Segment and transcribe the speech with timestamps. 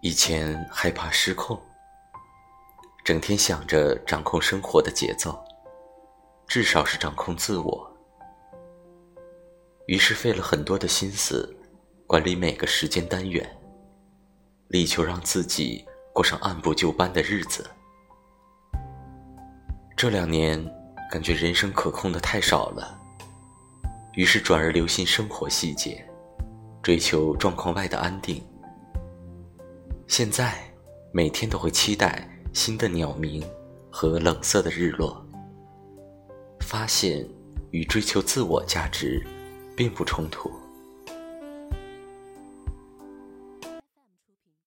[0.00, 1.60] 以前害怕失控，
[3.04, 5.36] 整天想着掌控生活的节奏，
[6.46, 7.96] 至少是掌控自我。
[9.86, 11.52] 于是费了很多的心思，
[12.06, 13.44] 管理每个时间单元，
[14.68, 15.84] 力求让自己
[16.14, 17.68] 过上按部就班的日子。
[19.96, 20.64] 这两年
[21.10, 22.96] 感觉人生可控的太少了，
[24.12, 26.08] 于是转而留心生活细节，
[26.84, 28.46] 追求状况外的安定。
[30.08, 30.58] 现在
[31.12, 33.44] 每天都会期待新的鸟鸣
[33.90, 35.22] 和冷色的日落，
[36.60, 37.28] 发现
[37.72, 39.22] 与追求自我价值
[39.76, 40.50] 并不冲突。